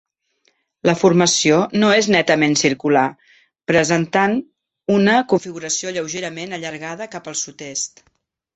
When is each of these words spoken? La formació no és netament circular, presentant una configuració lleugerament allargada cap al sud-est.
La 0.89 0.93
formació 1.01 1.59
no 1.83 1.91
és 1.97 2.07
netament 2.15 2.57
circular, 2.61 3.05
presentant 3.73 4.35
una 4.97 5.21
configuració 5.35 5.95
lleugerament 5.99 6.59
allargada 6.61 7.11
cap 7.17 7.33
al 7.35 7.41
sud-est. 7.47 8.07